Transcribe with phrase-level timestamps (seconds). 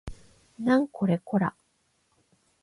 [0.57, 1.55] なんこれこら